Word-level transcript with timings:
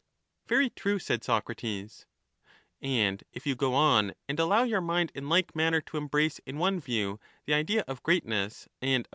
Very 0.47 0.71
true, 0.71 0.97
said 0.97 1.23
Socrates. 1.23 2.07
And 2.81 3.23
if 3.33 3.45
you 3.45 3.53
go 3.53 3.75
on 3.75 4.15
and 4.27 4.39
allow 4.39 4.63
your 4.63 4.81
mind 4.81 5.11
in 5.13 5.29
like 5.29 5.55
manner 5.55 5.79
to 5.79 5.91
But 5.91 5.91
the 5.91 5.97
embrace 5.99 6.39
in 6.43 6.57
one 6.57 6.79
view 6.79 7.19
the 7.45 7.53
idea 7.53 7.83
of 7.87 8.01
greatness 8.01 8.67
and 8.81 9.05
of 9.05 9.09